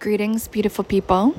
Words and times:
Greetings, 0.00 0.46
beautiful 0.46 0.84
people, 0.84 1.34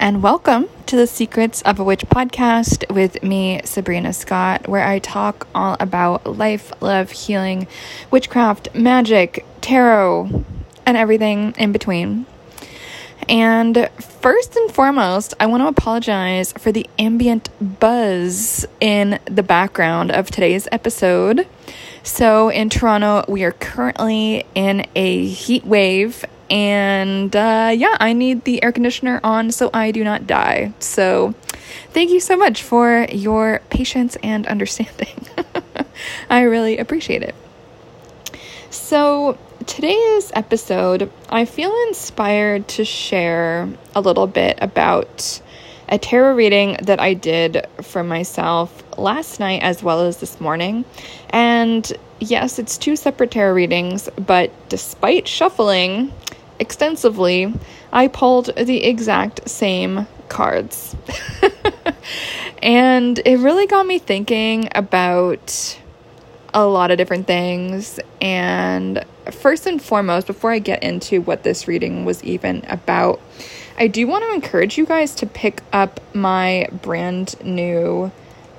and 0.00 0.20
welcome 0.20 0.68
to 0.86 0.96
the 0.96 1.06
Secrets 1.06 1.62
of 1.62 1.78
a 1.78 1.84
Witch 1.84 2.04
podcast 2.06 2.92
with 2.92 3.22
me, 3.22 3.60
Sabrina 3.64 4.12
Scott, 4.12 4.66
where 4.66 4.84
I 4.84 4.98
talk 4.98 5.46
all 5.54 5.76
about 5.78 6.26
life, 6.26 6.72
love, 6.82 7.12
healing, 7.12 7.68
witchcraft, 8.10 8.74
magic, 8.74 9.46
tarot, 9.60 10.44
and 10.84 10.96
everything 10.96 11.54
in 11.56 11.70
between. 11.70 12.26
And 13.28 13.88
first 14.00 14.56
and 14.56 14.68
foremost, 14.72 15.32
I 15.38 15.46
want 15.46 15.62
to 15.62 15.68
apologize 15.68 16.52
for 16.54 16.72
the 16.72 16.88
ambient 16.98 17.48
buzz 17.78 18.66
in 18.80 19.20
the 19.26 19.44
background 19.44 20.10
of 20.10 20.32
today's 20.32 20.66
episode. 20.72 21.46
So, 22.02 22.48
in 22.48 22.68
Toronto, 22.68 23.24
we 23.28 23.44
are 23.44 23.52
currently 23.52 24.44
in 24.56 24.84
a 24.96 25.26
heat 25.26 25.64
wave 25.64 26.24
and 26.52 27.34
uh, 27.34 27.72
yeah, 27.74 27.96
I 27.98 28.12
need 28.12 28.44
the 28.44 28.62
air 28.62 28.72
conditioner 28.72 29.20
on 29.24 29.50
so 29.50 29.70
I 29.72 29.90
do 29.90 30.04
not 30.04 30.26
die. 30.26 30.74
So, 30.80 31.34
thank 31.90 32.10
you 32.10 32.20
so 32.20 32.36
much 32.36 32.62
for 32.62 33.06
your 33.10 33.62
patience 33.70 34.18
and 34.22 34.46
understanding. 34.46 35.26
I 36.30 36.42
really 36.42 36.76
appreciate 36.76 37.22
it. 37.22 37.34
So, 38.68 39.38
today's 39.66 40.30
episode, 40.34 41.10
I 41.30 41.46
feel 41.46 41.74
inspired 41.88 42.68
to 42.68 42.84
share 42.84 43.70
a 43.94 44.02
little 44.02 44.26
bit 44.26 44.58
about 44.60 45.40
a 45.88 45.96
tarot 45.96 46.34
reading 46.34 46.76
that 46.82 47.00
I 47.00 47.14
did 47.14 47.66
for 47.80 48.04
myself 48.04 48.82
last 48.98 49.40
night 49.40 49.62
as 49.62 49.82
well 49.82 50.02
as 50.02 50.18
this 50.18 50.38
morning. 50.38 50.84
And 51.30 51.90
yes, 52.20 52.58
it's 52.58 52.76
two 52.76 52.96
separate 52.96 53.30
tarot 53.30 53.54
readings, 53.54 54.10
but 54.16 54.50
despite 54.68 55.26
shuffling, 55.26 56.12
extensively, 56.58 57.52
I 57.92 58.08
pulled 58.08 58.54
the 58.56 58.84
exact 58.84 59.48
same 59.48 60.06
cards. 60.28 60.96
and 62.62 63.20
it 63.24 63.38
really 63.38 63.66
got 63.66 63.86
me 63.86 63.98
thinking 63.98 64.68
about 64.74 65.78
a 66.54 66.64
lot 66.64 66.90
of 66.90 66.98
different 66.98 67.26
things. 67.26 68.00
And 68.20 69.04
first 69.30 69.66
and 69.66 69.80
foremost, 69.80 70.26
before 70.26 70.50
I 70.50 70.58
get 70.58 70.82
into 70.82 71.20
what 71.20 71.42
this 71.42 71.68
reading 71.68 72.04
was 72.04 72.22
even 72.24 72.64
about, 72.68 73.20
I 73.78 73.86
do 73.86 74.06
want 74.06 74.24
to 74.24 74.34
encourage 74.34 74.76
you 74.76 74.86
guys 74.86 75.14
to 75.16 75.26
pick 75.26 75.62
up 75.72 76.00
my 76.14 76.68
brand 76.82 77.42
new 77.42 78.12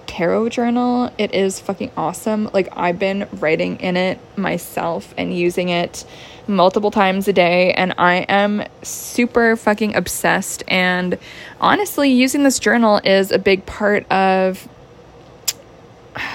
tarot 0.07 0.49
journal. 0.49 1.11
It 1.17 1.33
is 1.33 1.59
fucking 1.59 1.91
awesome. 1.95 2.49
Like, 2.53 2.69
I've 2.73 2.99
been 2.99 3.27
writing 3.33 3.79
in 3.79 3.97
it 3.97 4.19
myself 4.37 5.13
and 5.17 5.35
using 5.35 5.69
it 5.69 6.05
multiple 6.47 6.91
times 6.91 7.27
a 7.27 7.33
day, 7.33 7.73
and 7.73 7.93
I 7.97 8.25
am 8.29 8.63
super 8.81 9.55
fucking 9.55 9.95
obsessed. 9.95 10.63
And 10.67 11.17
honestly, 11.61 12.11
using 12.11 12.43
this 12.43 12.59
journal 12.59 12.99
is 13.03 13.31
a 13.31 13.39
big 13.39 13.65
part 13.65 14.09
of 14.11 14.67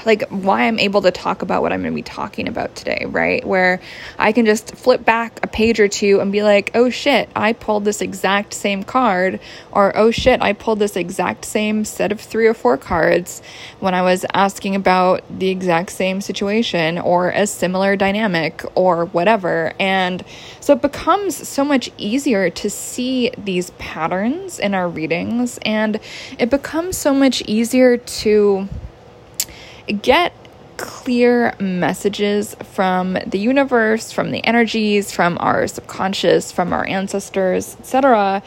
like 0.05 0.23
why 0.29 0.63
I'm 0.63 0.79
able 0.79 1.03
to 1.03 1.11
talk 1.11 1.43
about 1.43 1.63
what 1.63 1.73
I'm 1.73 1.81
going 1.83 1.93
to 1.93 1.97
be 1.97 2.03
talking 2.03 2.49
about 2.49 2.75
today, 2.75 3.05
right? 3.07 3.45
Where 3.45 3.81
I 4.19 4.33
can 4.33 4.47
just 4.47 4.75
flip 4.75 5.05
back 5.05 5.41
a 5.43 5.47
page 5.47 5.81
or 5.81 5.89
two 5.89 6.21
and 6.21 6.33
be 6.33 6.43
like, 6.43 6.71
"Oh 6.75 6.91
shit, 6.91 7.29
I 7.37 7.53
pulled 7.53 7.85
this 7.85 8.01
exact 8.01 8.55
same 8.55 8.83
card," 8.83 9.41
or 9.73 9.97
"Oh 9.97 10.11
shit, 10.11 10.41
I 10.43 10.53
pulled 10.53 10.79
this 10.79 10.97
exact 10.97 11.45
same 11.45 11.85
set 11.85 12.13
of 12.13 12.21
3 12.21 12.47
or 12.47 12.55
4 12.55 12.77
cards 12.77 13.43
when 13.81 13.95
I 13.95 14.03
was 14.03 14.25
asking 14.35 14.75
about 14.75 15.23
the 15.31 15.49
exact 15.49 15.91
same 15.91 16.21
situation 16.21 16.99
or 16.99 17.31
a 17.31 17.47
similar 17.47 17.97
dynamic 17.97 18.65
or 18.75 19.07
whatever." 19.07 19.73
And 19.79 20.25
so 20.61 20.75
it 20.75 20.83
becomes 20.83 21.49
so 21.49 21.65
much 21.65 21.91
easier 21.99 22.51
to 22.51 22.71
see 22.71 23.31
these 23.39 23.71
patterns 23.79 24.59
in 24.59 24.75
our 24.75 24.89
readings 24.89 25.59
and 25.63 25.99
it 26.39 26.51
becomes 26.51 26.97
so 26.97 27.15
much 27.15 27.43
easier 27.47 27.97
to 27.97 28.69
get 30.03 30.33
clear 30.77 31.55
messages 31.59 32.55
from 32.73 33.19
the 33.27 33.39
universe, 33.39 34.13
from 34.13 34.31
the 34.31 34.45
energies, 34.45 35.13
from 35.13 35.37
our 35.41 35.67
subconscious, 35.67 36.53
from 36.53 36.73
our 36.73 36.87
ancestors, 36.87 37.77
etc. 37.81 38.43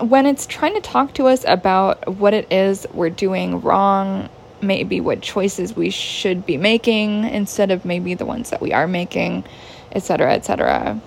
When 0.00 0.26
it's 0.26 0.46
trying 0.46 0.74
to 0.74 0.80
talk 0.80 1.14
to 1.14 1.26
us 1.26 1.44
about 1.46 2.16
what 2.16 2.34
it 2.34 2.50
is 2.52 2.86
we're 2.92 3.10
doing 3.10 3.60
wrong, 3.60 4.28
maybe 4.60 5.00
what 5.00 5.20
choices 5.20 5.76
we 5.76 5.90
should 5.90 6.46
be 6.46 6.56
making 6.56 7.24
instead 7.24 7.70
of 7.70 7.84
maybe 7.84 8.14
the 8.14 8.24
ones 8.26 8.50
that 8.50 8.60
we 8.60 8.72
are 8.72 8.86
making, 8.86 9.44
etc., 9.92 10.32
etc. 10.34 11.00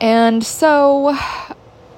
And 0.00 0.44
so 0.44 1.16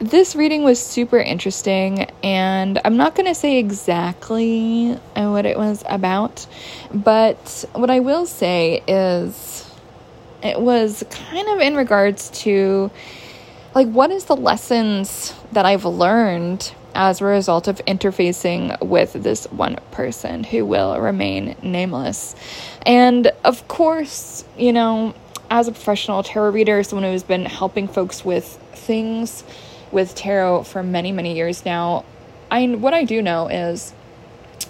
this 0.00 0.34
reading 0.34 0.62
was 0.62 0.80
super 0.80 1.18
interesting, 1.18 2.10
and 2.22 2.80
I'm 2.86 2.96
not 2.96 3.14
going 3.14 3.26
to 3.26 3.34
say 3.34 3.58
exactly 3.58 4.98
uh, 5.14 5.28
what 5.28 5.44
it 5.44 5.58
was 5.58 5.84
about, 5.86 6.46
but 6.92 7.66
what 7.74 7.90
I 7.90 8.00
will 8.00 8.24
say 8.24 8.82
is 8.88 9.70
it 10.42 10.58
was 10.58 11.04
kind 11.10 11.46
of 11.48 11.60
in 11.60 11.76
regards 11.76 12.30
to 12.42 12.90
like 13.74 13.88
what 13.88 14.10
is 14.10 14.24
the 14.24 14.36
lessons 14.36 15.34
that 15.52 15.66
I've 15.66 15.84
learned 15.84 16.74
as 16.94 17.20
a 17.20 17.26
result 17.26 17.68
of 17.68 17.76
interfacing 17.86 18.80
with 18.80 19.12
this 19.12 19.44
one 19.52 19.76
person 19.90 20.44
who 20.44 20.64
will 20.64 20.98
remain 20.98 21.56
nameless. 21.62 22.34
And 22.82 23.30
of 23.44 23.68
course, 23.68 24.44
you 24.56 24.72
know, 24.72 25.14
as 25.50 25.68
a 25.68 25.72
professional 25.72 26.22
tarot 26.22 26.50
reader, 26.50 26.82
someone 26.82 27.10
who's 27.10 27.22
been 27.22 27.44
helping 27.44 27.86
folks 27.86 28.24
with 28.24 28.46
things 28.72 29.44
with 29.92 30.14
tarot 30.14 30.64
for 30.64 30.82
many, 30.82 31.12
many 31.12 31.34
years 31.34 31.64
now, 31.64 32.04
I 32.50 32.66
what 32.66 32.94
I 32.94 33.04
do 33.04 33.22
know 33.22 33.48
is 33.48 33.92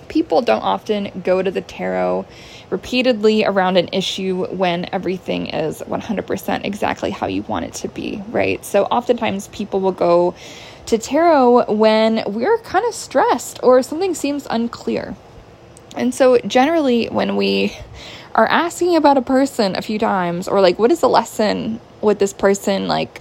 people 0.09 0.43
don't 0.43 0.63
often 0.63 1.23
go 1.25 1.41
to 1.41 1.51
the 1.51 1.61
tarot 1.61 2.27
repeatedly 2.69 3.45
around 3.45 3.77
an 3.77 3.89
issue 3.93 4.47
when 4.49 4.89
everything 4.93 5.47
is 5.49 5.81
100% 5.83 6.65
exactly 6.65 7.11
how 7.11 7.27
you 7.27 7.43
want 7.43 7.65
it 7.65 7.75
to 7.75 7.89
be, 7.89 8.23
right? 8.29 8.65
So 8.65 8.85
oftentimes 8.85 9.49
people 9.49 9.81
will 9.81 9.93
go 9.93 10.35
to 10.87 10.99
tarot 10.99 11.73
when 11.73 12.25
we're 12.27 12.59
kind 12.59 12.85
of 12.87 12.95
stressed 12.95 13.61
or 13.63 13.83
something 13.83 14.15
seems 14.15 14.47
unclear. 14.51 15.15
And 15.97 16.15
so 16.15 16.39
generally 16.39 17.07
when 17.07 17.37
we 17.37 17.77
are 18.35 18.47
asking 18.47 18.97
about 18.97 19.17
a 19.17 19.23
person 19.23 19.77
a 19.77 19.83
few 19.83 19.99
times 19.99 20.49
or 20.49 20.61
like 20.61 20.79
what 20.79 20.91
is 20.91 21.01
the 21.01 21.09
lesson 21.09 21.81
with 22.01 22.19
this 22.19 22.33
person 22.33 22.89
like 22.89 23.20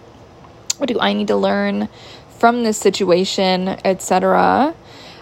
what 0.80 0.90
do 0.90 1.00
I 1.00 1.14
need 1.14 1.28
to 1.28 1.36
learn 1.36 1.90
from 2.40 2.64
this 2.64 2.78
situation, 2.78 3.68
etc. 3.84 4.74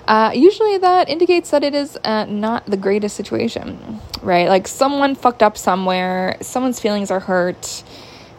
Uh, 0.08 0.32
usually 0.34 0.78
that 0.78 1.10
indicates 1.10 1.50
that 1.50 1.64
it 1.64 1.76
is 1.76 1.98
uh, 2.04 2.26
not 2.26 2.66
the 2.66 2.78
greatest 2.78 3.16
situation, 3.16 4.00
right? 4.22 4.48
Like 4.48 4.68
someone 4.68 5.16
fucked 5.16 5.44
up 5.44 5.58
somewhere, 5.58 6.38
someone's 6.42 6.80
feelings 6.80 7.12
are 7.12 7.20
hurt. 7.20 7.84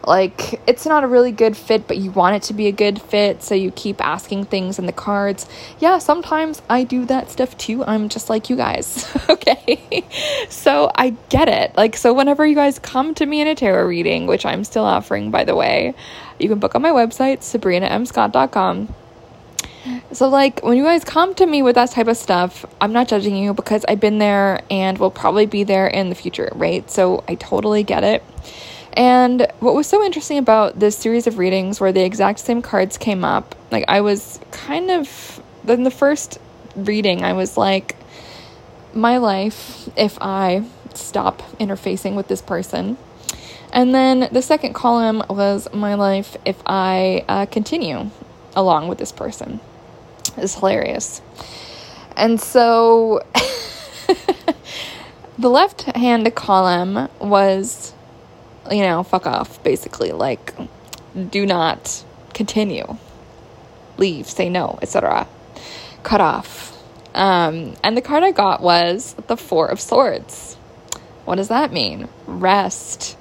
Like 0.09 0.59
it's 0.67 0.87
not 0.87 1.03
a 1.03 1.07
really 1.07 1.31
good 1.31 1.55
fit, 1.55 1.87
but 1.87 1.97
you 1.97 2.09
want 2.09 2.35
it 2.35 2.41
to 2.47 2.55
be 2.55 2.65
a 2.65 2.71
good 2.71 2.99
fit, 2.99 3.43
so 3.43 3.53
you 3.53 3.69
keep 3.69 4.03
asking 4.03 4.45
things 4.45 4.79
in 4.79 4.87
the 4.87 4.91
cards. 4.91 5.47
Yeah, 5.77 5.99
sometimes 5.99 6.63
I 6.67 6.83
do 6.83 7.05
that 7.05 7.29
stuff 7.29 7.55
too. 7.59 7.85
I'm 7.85 8.09
just 8.09 8.27
like 8.27 8.49
you 8.49 8.55
guys, 8.55 9.07
okay? 9.29 10.03
so 10.49 10.89
I 10.95 11.11
get 11.29 11.47
it. 11.47 11.77
Like, 11.77 11.95
so 11.95 12.11
whenever 12.11 12.43
you 12.43 12.55
guys 12.55 12.79
come 12.79 13.13
to 13.15 13.25
me 13.27 13.39
in 13.39 13.47
a 13.47 13.53
tarot 13.53 13.85
reading, 13.85 14.25
which 14.25 14.47
I'm 14.47 14.63
still 14.63 14.83
offering, 14.83 15.29
by 15.29 15.43
the 15.43 15.53
way, 15.55 15.93
you 16.39 16.49
can 16.49 16.57
book 16.57 16.73
on 16.73 16.81
my 16.81 16.89
website, 16.89 17.41
sabrinamscott.com. 17.41 18.91
So, 20.11 20.27
like, 20.27 20.63
when 20.63 20.75
you 20.75 20.85
guys 20.85 21.03
come 21.03 21.35
to 21.35 21.45
me 21.45 21.61
with 21.61 21.75
that 21.75 21.91
type 21.91 22.07
of 22.07 22.17
stuff, 22.17 22.65
I'm 22.81 22.93
not 22.93 23.07
judging 23.07 23.37
you 23.37 23.53
because 23.53 23.85
I've 23.87 23.99
been 23.99 24.17
there 24.17 24.61
and 24.71 24.97
will 24.97 25.11
probably 25.11 25.45
be 25.45 25.63
there 25.63 25.85
in 25.85 26.09
the 26.09 26.15
future, 26.15 26.49
right? 26.55 26.89
So, 26.89 27.23
I 27.27 27.35
totally 27.35 27.83
get 27.83 28.03
it. 28.03 28.23
And 28.93 29.47
what 29.59 29.75
was 29.75 29.87
so 29.87 30.03
interesting 30.03 30.37
about 30.37 30.79
this 30.79 30.97
series 30.97 31.27
of 31.27 31.37
readings 31.37 31.79
where 31.79 31.91
the 31.91 32.03
exact 32.03 32.39
same 32.39 32.61
cards 32.61 32.97
came 32.97 33.23
up, 33.23 33.55
like, 33.71 33.85
I 33.87 34.01
was 34.01 34.39
kind 34.51 34.91
of, 34.91 35.41
in 35.67 35.83
the 35.83 35.91
first 35.91 36.39
reading, 36.75 37.23
I 37.23 37.33
was 37.33 37.55
like, 37.55 37.95
my 38.93 39.17
life, 39.17 39.89
if 39.95 40.17
I 40.21 40.63
stop 40.93 41.41
interfacing 41.59 42.15
with 42.15 42.27
this 42.27 42.41
person, 42.41 42.97
and 43.71 43.93
then 43.93 44.29
the 44.31 44.41
second 44.41 44.73
column 44.73 45.23
was 45.29 45.67
my 45.73 45.93
life 45.93 46.35
if 46.43 46.57
I 46.65 47.23
uh, 47.27 47.45
continue 47.45 48.09
along 48.55 48.87
with 48.87 48.97
this 48.97 49.11
person. 49.11 49.59
It's 50.37 50.55
hilarious. 50.55 51.21
And 52.15 52.41
so 52.41 53.23
the 55.37 55.49
left 55.49 55.83
hand 55.83 56.33
column 56.35 57.09
was, 57.19 57.93
you 58.71 58.81
know, 58.81 59.03
fuck 59.03 59.25
off, 59.25 59.61
basically. 59.63 60.11
Like, 60.11 60.53
do 61.29 61.45
not 61.45 62.03
continue, 62.33 62.97
leave, 63.97 64.27
say 64.27 64.49
no, 64.49 64.79
etc. 64.81 65.27
Cut 66.03 66.21
off. 66.21 66.77
Um, 67.13 67.75
and 67.83 67.97
the 67.97 68.01
card 68.01 68.23
I 68.23 68.31
got 68.31 68.61
was 68.61 69.15
the 69.27 69.37
Four 69.37 69.67
of 69.67 69.79
Swords. 69.81 70.55
What 71.25 71.35
does 71.35 71.47
that 71.47 71.71
mean? 71.71 72.07
Rest 72.27 73.17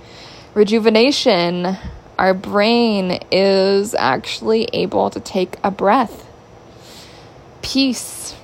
rejuvenation, 0.58 1.76
our 2.19 2.35
brain 2.35 3.20
is 3.31 3.94
actually 3.94 4.69
able 4.73 5.08
to 5.11 5.20
take 5.20 5.56
a 5.62 5.70
breath. 5.70 6.26
Peace. 7.62 8.35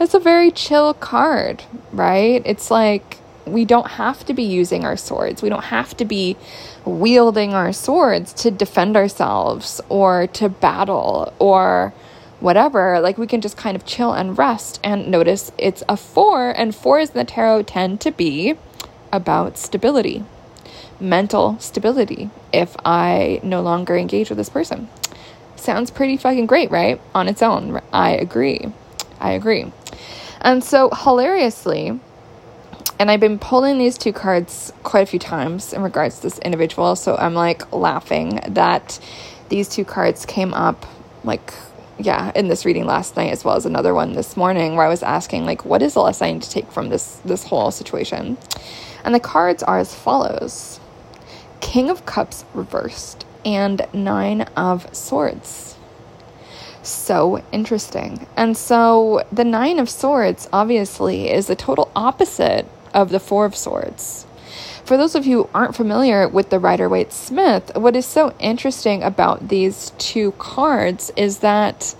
It's 0.00 0.14
a 0.14 0.18
very 0.18 0.50
chill 0.50 0.94
card, 0.94 1.62
right? 1.92 2.42
It's 2.44 2.72
like 2.72 3.18
we 3.46 3.64
don't 3.64 3.86
have 3.86 4.24
to 4.26 4.34
be 4.34 4.42
using 4.42 4.84
our 4.84 4.96
swords. 4.96 5.42
We 5.42 5.48
don't 5.48 5.64
have 5.64 5.96
to 5.98 6.04
be 6.04 6.36
wielding 6.84 7.54
our 7.54 7.72
swords 7.72 8.32
to 8.34 8.50
defend 8.50 8.96
ourselves 8.96 9.80
or 9.88 10.26
to 10.28 10.48
battle 10.48 11.32
or 11.38 11.92
whatever. 12.40 13.00
Like 13.00 13.18
we 13.18 13.26
can 13.26 13.40
just 13.40 13.56
kind 13.56 13.76
of 13.76 13.84
chill 13.84 14.12
and 14.12 14.36
rest 14.36 14.80
and 14.82 15.10
notice 15.10 15.52
it's 15.58 15.82
a 15.88 15.96
four, 15.96 16.50
and 16.50 16.74
fours 16.74 17.10
in 17.10 17.16
the 17.16 17.24
tarot 17.24 17.62
tend 17.62 18.00
to 18.02 18.10
be 18.10 18.54
about 19.12 19.56
stability, 19.56 20.24
mental 20.98 21.58
stability, 21.60 22.30
if 22.52 22.76
I 22.84 23.40
no 23.42 23.62
longer 23.62 23.96
engage 23.96 24.28
with 24.28 24.38
this 24.38 24.48
person. 24.48 24.88
Sounds 25.56 25.90
pretty 25.90 26.16
fucking 26.16 26.46
great, 26.46 26.70
right? 26.70 27.00
On 27.14 27.28
its 27.28 27.42
own. 27.42 27.80
I 27.92 28.10
agree. 28.10 28.72
I 29.20 29.30
agree. 29.30 29.72
And 30.40 30.62
so, 30.62 30.90
hilariously, 30.90 31.98
and 32.98 33.10
I've 33.10 33.20
been 33.20 33.38
pulling 33.38 33.78
these 33.78 33.98
two 33.98 34.12
cards 34.12 34.72
quite 34.82 35.02
a 35.02 35.06
few 35.06 35.18
times 35.18 35.72
in 35.72 35.82
regards 35.82 36.16
to 36.16 36.22
this 36.22 36.38
individual. 36.40 36.96
So 36.96 37.16
I'm 37.16 37.34
like 37.34 37.72
laughing 37.72 38.40
that 38.48 38.98
these 39.48 39.68
two 39.68 39.84
cards 39.84 40.24
came 40.26 40.54
up 40.54 40.86
like 41.24 41.52
yeah, 41.98 42.32
in 42.34 42.48
this 42.48 42.64
reading 42.64 42.86
last 42.86 43.16
night 43.16 43.30
as 43.30 43.44
well 43.44 43.56
as 43.56 43.66
another 43.66 43.94
one 43.94 44.14
this 44.14 44.36
morning 44.36 44.74
where 44.74 44.86
I 44.86 44.88
was 44.88 45.02
asking 45.02 45.46
like 45.46 45.64
what 45.64 45.82
is 45.82 45.94
the 45.94 46.00
lesson 46.00 46.26
I 46.26 46.32
need 46.32 46.42
to 46.42 46.50
take 46.50 46.70
from 46.70 46.88
this 46.88 47.20
this 47.24 47.44
whole 47.44 47.70
situation? 47.70 48.36
And 49.04 49.14
the 49.14 49.20
cards 49.20 49.62
are 49.62 49.78
as 49.78 49.94
follows. 49.94 50.80
King 51.60 51.90
of 51.90 52.06
Cups 52.06 52.44
reversed 52.54 53.24
and 53.44 53.86
9 53.92 54.42
of 54.56 54.94
Swords. 54.94 55.76
So 56.82 57.42
interesting. 57.52 58.26
And 58.36 58.56
so 58.56 59.24
the 59.32 59.44
9 59.44 59.78
of 59.78 59.88
Swords 59.88 60.48
obviously 60.52 61.30
is 61.30 61.46
the 61.46 61.56
total 61.56 61.90
opposite 61.96 62.66
of 62.94 63.10
the 63.10 63.20
Four 63.20 63.44
of 63.44 63.56
Swords. 63.56 64.26
For 64.84 64.96
those 64.96 65.14
of 65.14 65.26
you 65.26 65.44
who 65.44 65.50
aren't 65.54 65.74
familiar 65.74 66.28
with 66.28 66.50
the 66.50 66.58
Rider 66.58 66.88
Waite 66.88 67.12
Smith, 67.12 67.74
what 67.74 67.96
is 67.96 68.06
so 68.06 68.34
interesting 68.38 69.02
about 69.02 69.48
these 69.48 69.92
two 69.98 70.32
cards 70.32 71.10
is 71.16 71.38
that 71.38 71.94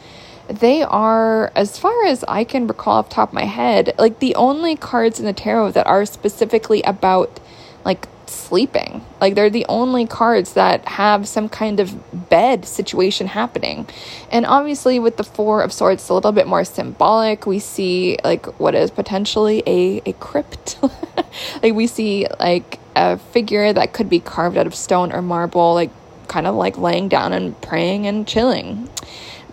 they 0.48 0.82
are, 0.82 1.50
as 1.56 1.78
far 1.78 2.04
as 2.04 2.24
I 2.28 2.44
can 2.44 2.66
recall 2.66 2.98
off 2.98 3.08
top 3.08 3.30
of 3.30 3.34
my 3.34 3.44
head, 3.44 3.94
like 3.98 4.18
the 4.18 4.34
only 4.34 4.76
cards 4.76 5.18
in 5.18 5.24
the 5.24 5.32
tarot 5.32 5.70
that 5.72 5.86
are 5.86 6.04
specifically 6.04 6.82
about 6.82 7.40
like 7.84 8.06
sleeping. 8.34 9.04
Like 9.20 9.34
they're 9.34 9.50
the 9.50 9.66
only 9.68 10.06
cards 10.06 10.54
that 10.54 10.86
have 10.88 11.26
some 11.28 11.48
kind 11.48 11.80
of 11.80 12.28
bed 12.28 12.64
situation 12.64 13.26
happening. 13.26 13.86
And 14.30 14.44
obviously 14.46 14.98
with 14.98 15.16
the 15.16 15.24
4 15.24 15.62
of 15.62 15.72
swords 15.72 16.02
it's 16.02 16.08
a 16.08 16.14
little 16.14 16.32
bit 16.32 16.46
more 16.46 16.64
symbolic. 16.64 17.46
We 17.46 17.58
see 17.58 18.18
like 18.24 18.46
what 18.60 18.74
is 18.74 18.90
potentially 18.90 19.62
a 19.66 20.02
a 20.06 20.12
crypt. 20.14 20.78
like 21.62 21.74
we 21.74 21.86
see 21.86 22.26
like 22.40 22.78
a 22.96 23.18
figure 23.18 23.72
that 23.72 23.92
could 23.92 24.08
be 24.08 24.20
carved 24.20 24.56
out 24.56 24.66
of 24.66 24.74
stone 24.74 25.12
or 25.12 25.22
marble 25.22 25.74
like 25.74 25.90
kind 26.28 26.46
of 26.46 26.54
like 26.54 26.76
laying 26.78 27.08
down 27.08 27.32
and 27.32 27.60
praying 27.62 28.06
and 28.06 28.26
chilling. 28.26 28.88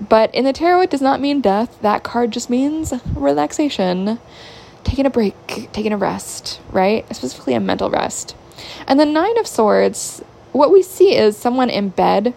But 0.09 0.33
in 0.33 0.45
the 0.45 0.53
tarot 0.53 0.81
it 0.81 0.89
does 0.89 1.01
not 1.01 1.21
mean 1.21 1.41
death. 1.41 1.79
That 1.81 2.03
card 2.03 2.31
just 2.31 2.49
means 2.49 2.93
relaxation. 3.13 4.19
Taking 4.83 5.05
a 5.05 5.11
break, 5.11 5.35
taking 5.71 5.93
a 5.93 5.97
rest, 5.97 6.59
right? 6.71 7.05
Specifically 7.15 7.53
a 7.53 7.59
mental 7.59 7.89
rest. 7.89 8.35
And 8.87 8.99
the 8.99 9.05
Nine 9.05 9.37
of 9.37 9.47
Swords, 9.47 10.23
what 10.51 10.71
we 10.71 10.81
see 10.83 11.15
is 11.15 11.37
someone 11.37 11.69
in 11.69 11.89
bed. 11.89 12.33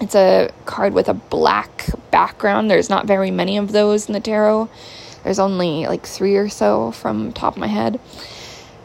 It's 0.00 0.14
a 0.14 0.50
card 0.64 0.92
with 0.92 1.08
a 1.08 1.14
black 1.14 1.86
background. 2.10 2.70
There's 2.70 2.90
not 2.90 3.06
very 3.06 3.30
many 3.30 3.56
of 3.56 3.72
those 3.72 4.06
in 4.06 4.12
the 4.12 4.20
tarot. 4.20 4.68
There's 5.24 5.38
only 5.38 5.86
like 5.86 6.06
three 6.06 6.36
or 6.36 6.48
so 6.48 6.92
from 6.92 7.32
top 7.32 7.54
of 7.54 7.60
my 7.60 7.66
head. 7.66 7.98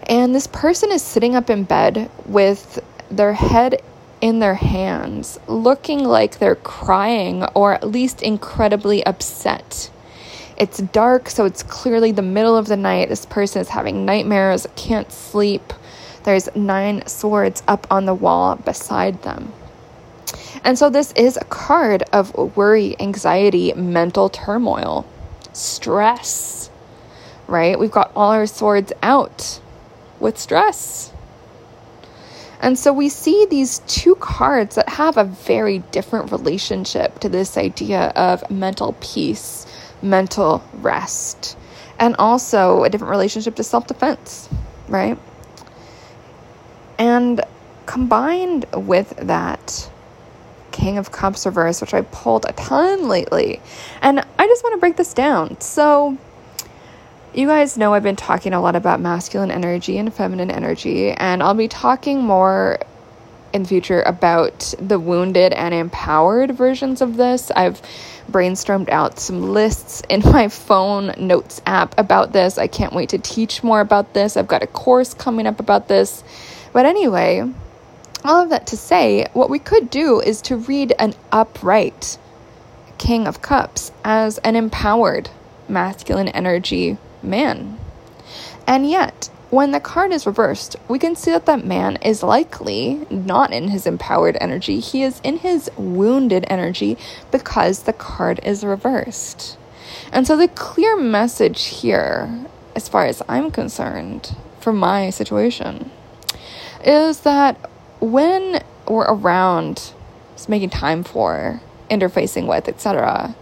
And 0.03 0.33
this 0.33 0.47
person 0.47 0.91
is 0.91 1.01
sitting 1.01 1.35
up 1.35 1.50
in 1.50 1.63
bed 1.63 2.09
with 2.25 2.79
their 3.09 3.33
head 3.33 3.81
in 4.21 4.39
their 4.39 4.56
hands, 4.56 5.39
looking 5.47 6.03
like 6.03 6.38
they're 6.39 6.56
crying 6.56 7.44
or 7.56 7.73
at 7.73 7.88
least 7.88 8.21
incredibly 8.21 9.06
upset. 9.06 9.89
It's 10.57 10.77
dark, 10.77 11.27
so 11.29 11.45
it's 11.45 11.63
clearly 11.63 12.12
the 12.12 12.21
middle 12.21 12.56
of 12.56 12.68
the 12.68 12.77
night. 12.77 13.09
This 13.09 13.25
person 13.25 13.62
is 13.62 13.69
having 13.69 14.06
nightmares, 14.06 14.68
can't 14.75 15.12
sleep. 15.12 15.73
There's 16.23 16.53
nine 16.56 17.06
swords 17.07 17.63
up 17.68 17.88
on 17.89 18.06
the 18.06 18.13
wall 18.13 18.56
beside 18.56 19.23
them. 19.23 19.53
And 20.63 20.77
so 20.77 20.89
this 20.89 21.12
is 21.13 21.38
a 21.38 21.45
card 21.45 22.03
of 22.13 22.33
worry, 22.56 22.95
anxiety, 23.00 23.73
mental 23.73 24.29
turmoil, 24.29 25.06
stress, 25.53 26.69
right? 27.47 27.77
We've 27.79 27.91
got 27.91 28.12
all 28.15 28.31
our 28.31 28.45
swords 28.45 28.94
out 29.01 29.59
with 30.19 30.38
stress. 30.38 31.12
And 32.62 32.77
so 32.77 32.94
we 32.94 33.09
see 33.09 33.47
these 33.50 33.79
two 33.88 34.13
cards 34.15 34.75
that 34.75 34.88
have 34.88 35.18
a 35.18 35.23
very 35.23 35.79
different 35.91 36.31
relationship 36.31 37.19
to 37.19 37.29
this 37.29 37.57
idea 37.57 38.09
of 38.15 38.47
mental 38.51 38.95
peace, 39.01 39.65
mental 40.03 40.63
rest, 40.75 41.57
and 42.00 42.15
also 42.19 42.83
a 42.83 42.89
different 42.89 43.09
relationship 43.09 43.56
to 43.56 43.63
self 43.63 43.88
defense, 43.88 44.47
right? 44.88 45.18
And 47.01 47.42
combined 47.88 48.68
with 48.74 49.09
that, 49.18 49.89
King 50.71 51.00
of 51.00 51.12
Cups 51.12 51.48
reverse, 51.48 51.81
which 51.81 51.95
I 51.95 52.01
pulled 52.01 52.45
a 52.45 52.53
ton 52.53 53.07
lately. 53.07 53.59
And 54.03 54.19
I 54.19 54.45
just 54.45 54.63
want 54.63 54.75
to 54.75 54.80
break 54.80 54.98
this 54.98 55.15
down. 55.15 55.59
So, 55.59 56.15
you 57.33 57.48
guys 57.48 57.75
know 57.75 57.95
I've 57.95 58.03
been 58.03 58.15
talking 58.15 58.53
a 58.53 58.62
lot 58.62 58.75
about 58.75 59.00
masculine 59.00 59.50
energy 59.50 59.98
and 59.98 60.13
feminine 60.13 60.51
energy, 60.51 61.09
and 61.09 61.42
I'll 61.42 61.56
be 61.56 61.68
talking 61.68 62.21
more 62.21 62.77
in 63.51 63.63
the 63.63 63.68
future 63.68 64.04
about 64.04 64.71
the 64.77 65.00
wounded 65.00 65.54
and 65.54 65.74
empowered 65.74 66.51
versions 66.51 67.01
of 67.01 67.18
this. 67.18 67.50
I've 67.50 67.81
brainstormed 68.30 68.89
out 68.89 69.19
some 69.19 69.54
lists 69.54 70.04
in 70.07 70.21
my 70.25 70.50
phone 70.50 71.15
notes 71.18 71.63
app 71.65 71.97
about 71.97 72.31
this. 72.31 72.59
I 72.59 72.68
can't 72.68 72.94
wait 72.94 73.09
to 73.09 73.18
teach 73.18 73.63
more 73.63 73.81
about 73.81 74.13
this. 74.13 74.38
I've 74.38 74.47
got 74.47 74.62
a 74.62 74.68
course 74.68 75.15
coming 75.15 75.47
up 75.47 75.59
about 75.59 75.88
this. 75.88 76.24
But 76.73 76.85
anyway, 76.85 77.51
all 78.23 78.44
of 78.44 78.50
that 78.50 78.68
to 78.68 78.77
say, 78.77 79.27
what 79.33 79.50
we 79.50 79.59
could 79.59 79.89
do 79.89 80.21
is 80.21 80.41
to 80.44 80.56
read 80.56 80.94
an 81.00 81.13
upright 81.31 82.18
King 82.97 83.28
of 83.28 83.42
Cups 83.42 83.92
as 84.04 84.37
an 84.40 84.56
empowered 84.56 85.30
masculine 85.68 86.28
energy 86.30 86.97
man. 87.23 87.80
And 88.68 88.90
yet, 88.90 89.30
when 89.49 89.71
the 89.71 89.80
card 89.80 90.13
is 90.13 90.25
reversed, 90.25 90.78
we 90.87 90.97
can 90.97 91.16
see 91.16 91.31
that 91.31 91.45
that 91.45 91.66
man 91.66 91.97
is 91.97 92.23
likely 92.23 93.06
not 93.09 93.51
in 93.51 93.68
his 93.69 93.85
empowered 93.85 94.37
energy. 94.40 94.80
He 94.80 95.04
is 95.04 95.19
in 95.23 95.37
his 95.37 95.69
wounded 95.75 96.45
energy 96.47 96.97
because 97.31 97.83
the 97.83 97.94
card 97.94 98.40
is 98.44 98.63
reversed. 98.63 99.57
And 100.11 100.25
so, 100.25 100.37
the 100.37 100.47
clear 100.47 100.95
message 100.95 101.66
here, 101.66 102.45
as 102.75 102.87
far 102.87 103.06
as 103.06 103.21
I'm 103.28 103.51
concerned, 103.51 104.35
for 104.61 104.71
my 104.71 105.09
situation, 105.09 105.92
is 106.85 107.21
that 107.21 107.69
when 108.00 108.64
we're 108.88 109.06
around 109.06 109.94
making 110.47 110.69
time 110.69 111.04
for, 111.04 111.61
interfacing 111.90 112.47
with, 112.47 112.68
etc., 112.68 113.35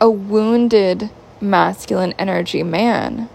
a 0.00 0.08
wounded 0.10 1.10
masculine 1.40 2.14
energy 2.18 2.62
man, 2.62 3.28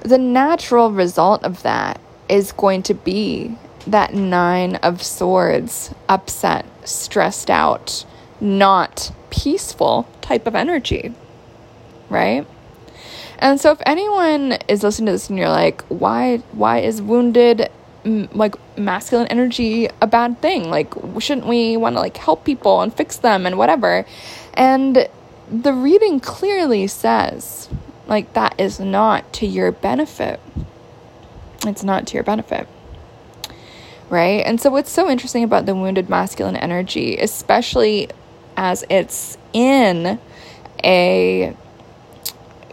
the 0.00 0.18
natural 0.18 0.92
result 0.92 1.42
of 1.42 1.62
that 1.62 2.00
is 2.28 2.52
going 2.52 2.82
to 2.82 2.94
be 2.94 3.56
that 3.86 4.14
nine 4.14 4.76
of 4.76 5.02
swords, 5.02 5.94
upset, 6.08 6.66
stressed 6.86 7.50
out, 7.50 8.04
not 8.40 9.12
peaceful 9.30 10.06
type 10.20 10.46
of 10.46 10.54
energy, 10.54 11.14
right? 12.10 12.46
And 13.38 13.60
so 13.60 13.70
if 13.72 13.80
anyone 13.86 14.52
is 14.68 14.82
listening 14.82 15.06
to 15.06 15.12
this 15.12 15.28
and 15.28 15.38
you're 15.38 15.48
like, 15.48 15.82
why 15.84 16.38
why 16.52 16.78
is 16.78 17.02
wounded 17.02 17.70
like 18.06 18.54
masculine 18.78 19.26
energy 19.28 19.88
a 20.00 20.06
bad 20.06 20.40
thing? 20.40 20.70
Like 20.70 20.94
shouldn't 21.18 21.46
we 21.46 21.76
want 21.76 21.96
to 21.96 22.00
like 22.00 22.16
help 22.16 22.44
people 22.44 22.80
and 22.80 22.94
fix 22.94 23.16
them 23.16 23.46
and 23.46 23.58
whatever? 23.58 24.06
And 24.54 25.08
the 25.50 25.72
reading 25.72 26.20
clearly 26.20 26.86
says 26.86 27.68
like 28.06 28.32
that 28.34 28.58
is 28.58 28.78
not 28.78 29.32
to 29.34 29.46
your 29.46 29.72
benefit. 29.72 30.40
It's 31.66 31.82
not 31.82 32.06
to 32.08 32.14
your 32.14 32.22
benefit. 32.22 32.68
Right? 34.08 34.44
And 34.46 34.60
so 34.60 34.70
what's 34.70 34.90
so 34.90 35.10
interesting 35.10 35.42
about 35.42 35.66
the 35.66 35.74
wounded 35.74 36.08
masculine 36.08 36.56
energy 36.56 37.16
especially 37.16 38.08
as 38.56 38.84
it's 38.88 39.36
in 39.52 40.20
a 40.84 41.56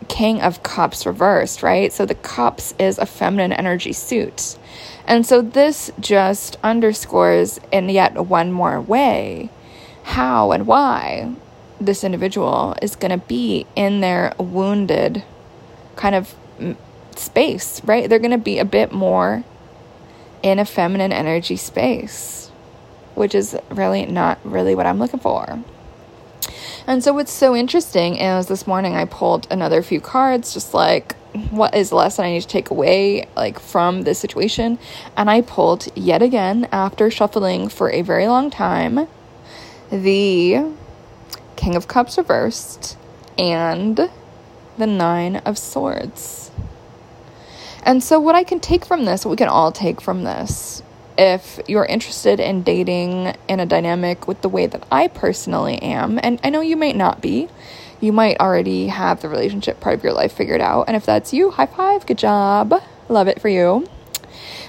king 0.09 0.41
of 0.41 0.61
cups 0.61 1.07
reversed 1.07 1.63
right? 1.63 1.91
So 1.91 2.05
the 2.05 2.15
cups 2.15 2.75
is 2.77 2.99
a 2.99 3.07
feminine 3.07 3.51
energy 3.51 3.93
suit 3.93 4.57
And 5.05 5.25
so 5.25 5.41
this 5.41 5.91
just 5.99 6.57
underscores 6.63 7.59
in 7.71 7.89
yet 7.89 8.25
one 8.25 8.51
more 8.51 8.79
way 8.79 9.49
how 10.03 10.51
and 10.51 10.67
why 10.67 11.33
this 11.79 12.03
individual 12.03 12.75
is 12.81 12.95
going 12.95 13.11
to 13.11 13.25
be 13.25 13.65
in 13.75 14.01
their 14.01 14.33
wounded 14.37 15.23
kind 15.95 16.15
of 16.15 16.35
space, 17.15 17.83
right? 17.83 18.09
They're 18.09 18.19
going 18.19 18.31
to 18.31 18.37
be 18.37 18.59
a 18.59 18.65
bit 18.65 18.91
more 18.91 19.43
in 20.41 20.59
a 20.59 20.65
feminine 20.65 21.13
energy 21.13 21.55
space, 21.55 22.51
which 23.15 23.33
is 23.35 23.55
really 23.69 24.05
not 24.05 24.39
really 24.43 24.75
what 24.75 24.85
I'm 24.85 24.99
looking 24.99 25.19
for. 25.19 25.59
And 26.85 27.01
so, 27.03 27.13
what's 27.13 27.31
so 27.31 27.55
interesting 27.55 28.17
is 28.17 28.47
this 28.47 28.67
morning 28.67 28.95
I 28.95 29.05
pulled 29.05 29.47
another 29.49 29.81
few 29.81 30.01
cards, 30.01 30.53
just 30.53 30.73
like 30.73 31.15
what 31.51 31.75
is 31.75 31.89
the 31.89 31.95
lesson 31.95 32.25
I 32.25 32.31
need 32.31 32.41
to 32.41 32.47
take 32.47 32.69
away, 32.69 33.27
like 33.35 33.59
from 33.59 34.03
this 34.03 34.19
situation. 34.19 34.77
And 35.17 35.29
I 35.29 35.41
pulled 35.41 35.87
yet 35.95 36.21
again, 36.21 36.67
after 36.71 37.09
shuffling 37.09 37.69
for 37.69 37.91
a 37.91 38.01
very 38.01 38.27
long 38.27 38.49
time, 38.49 39.07
the 39.91 40.65
King 41.55 41.75
of 41.75 41.87
Cups 41.87 42.17
reversed 42.17 42.97
and 43.37 44.09
the 44.77 44.87
Nine 44.87 45.37
of 45.37 45.57
Swords. 45.57 46.51
And 47.83 48.01
so, 48.01 48.19
what 48.19 48.35
I 48.35 48.43
can 48.43 48.59
take 48.59 48.85
from 48.85 49.05
this, 49.05 49.25
what 49.25 49.31
we 49.31 49.37
can 49.37 49.49
all 49.49 49.71
take 49.71 50.01
from 50.01 50.23
this, 50.23 50.81
if 51.17 51.59
you're 51.67 51.85
interested 51.85 52.39
in 52.39 52.63
dating 52.63 53.35
in 53.47 53.59
a 53.59 53.65
dynamic 53.65 54.27
with 54.27 54.41
the 54.41 54.49
way 54.49 54.67
that 54.67 54.85
I 54.91 55.07
personally 55.07 55.81
am, 55.81 56.19
and 56.23 56.39
I 56.43 56.49
know 56.49 56.61
you 56.61 56.77
might 56.77 56.95
not 56.95 57.21
be, 57.21 57.49
you 58.03 58.11
might 58.11 58.37
already 58.39 58.87
have 58.87 59.21
the 59.21 59.29
relationship 59.29 59.79
part 59.79 59.95
of 59.95 60.03
your 60.03 60.11
life 60.11 60.33
figured 60.33 60.59
out. 60.59 60.83
And 60.87 60.97
if 60.97 61.05
that's 61.05 61.33
you, 61.33 61.51
high 61.51 61.67
five, 61.67 62.05
good 62.05 62.17
job. 62.17 62.73
Love 63.07 63.29
it 63.29 63.41
for 63.41 63.47
you. 63.47 63.87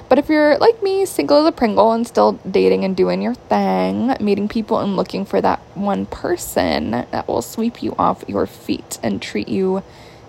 But 0.09 0.19
if 0.19 0.29
you're 0.29 0.57
like 0.59 0.83
me, 0.83 1.05
single 1.05 1.39
as 1.39 1.47
a 1.47 1.53
Pringle 1.53 1.91
and 1.93 2.07
still 2.07 2.33
dating 2.49 2.85
and 2.85 2.97
doing 2.97 3.23
your 3.23 3.35
thing, 3.35 4.15
meeting 4.21 4.49
people 4.49 4.79
and 4.79 4.97
looking 4.97 5.25
for 5.25 5.41
that 5.41 5.59
one 5.75 6.07
person 6.07 6.93
that 6.93 7.27
will 7.27 7.43
sweep 7.43 7.83
you 7.83 7.97
off 7.99 8.23
your 8.29 8.47
feet 8.47 8.99
and 9.03 9.21
treat 9.21 9.49
you 9.49 9.83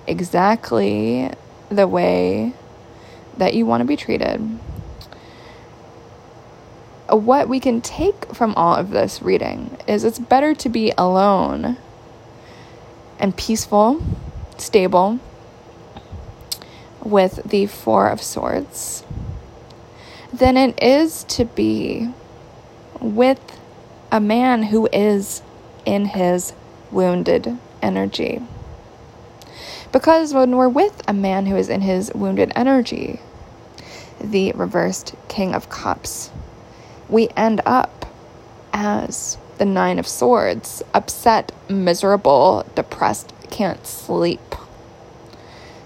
exactly 0.07 1.29
the 1.69 1.87
way 1.87 2.53
that 3.37 3.53
you 3.53 3.65
want 3.65 3.81
to 3.81 3.85
be 3.85 3.97
treated 3.97 4.59
what 7.09 7.47
we 7.47 7.59
can 7.59 7.81
take 7.81 8.33
from 8.33 8.53
all 8.55 8.75
of 8.75 8.89
this 8.89 9.21
reading 9.21 9.77
is 9.87 10.03
it's 10.03 10.17
better 10.17 10.55
to 10.55 10.69
be 10.69 10.91
alone 10.97 11.77
and 13.19 13.35
peaceful, 13.35 14.01
stable 14.57 15.19
with 17.03 17.41
the 17.45 17.65
Four 17.67 18.09
of 18.09 18.21
Swords 18.21 19.03
than 20.33 20.57
it 20.57 20.81
is 20.81 21.23
to 21.25 21.45
be 21.45 22.09
with 22.99 23.39
a 24.11 24.19
man 24.19 24.63
who 24.63 24.89
is 24.91 25.41
in 25.85 26.05
his 26.05 26.53
wounded 26.91 27.57
energy. 27.81 28.41
Because 29.91 30.33
when 30.33 30.55
we're 30.57 30.67
with 30.67 31.01
a 31.07 31.13
man 31.13 31.45
who 31.45 31.55
is 31.55 31.69
in 31.69 31.81
his 31.81 32.11
wounded 32.13 32.51
energy, 32.55 33.19
the 34.19 34.51
reversed 34.53 35.15
King 35.29 35.53
of 35.53 35.69
Cups, 35.69 36.31
we 37.07 37.29
end 37.37 37.61
up 37.65 38.05
as 38.73 39.37
the 39.57 39.65
Nine 39.65 39.99
of 39.99 40.07
Swords, 40.07 40.83
upset, 40.93 41.51
miserable, 41.69 42.65
depressed, 42.75 43.33
can't 43.49 43.85
sleep, 43.85 44.55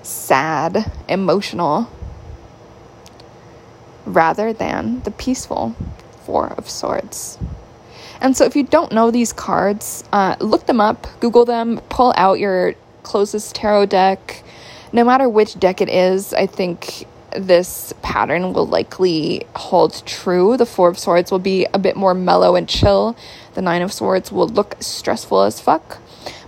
sad, 0.02 0.92
emotional, 1.08 1.90
rather 4.06 4.54
than 4.54 5.02
the 5.02 5.12
peaceful 5.12 5.76
Four 6.26 6.48
of 6.54 6.70
Swords. 6.70 7.38
And 8.22 8.36
so, 8.36 8.46
if 8.46 8.56
you 8.56 8.64
don't 8.64 8.92
know 8.92 9.12
these 9.12 9.32
cards, 9.32 10.04
uh, 10.12 10.36
look 10.40 10.66
them 10.66 10.82
up, 10.82 11.08
Google 11.20 11.46
them, 11.46 11.80
pull 11.90 12.14
out 12.18 12.40
your 12.40 12.76
closest 13.04 13.56
tarot 13.56 13.88
deck. 13.88 14.44
No 14.92 15.04
matter 15.04 15.30
which 15.30 15.58
deck 15.60 15.82
it 15.82 15.90
is, 15.90 16.34
I 16.34 16.48
think 16.48 17.06
this 17.36 17.94
pattern 18.02 18.54
will 18.54 18.68
likely 18.68 19.46
hold 19.56 20.06
true. 20.06 20.58
The 20.58 20.66
Four 20.66 20.90
of 20.90 21.00
Swords 21.00 21.32
will 21.32 21.40
be 21.40 21.66
a 21.74 21.80
bit 21.80 21.96
more 21.96 22.14
mellow 22.14 22.56
and 22.56 22.68
chill. 22.68 23.16
The 23.60 23.64
Nine 23.64 23.82
of 23.82 23.92
Swords 23.92 24.32
will 24.32 24.48
look 24.48 24.78
stressful 24.80 25.42
as 25.42 25.60
fuck. 25.60 25.98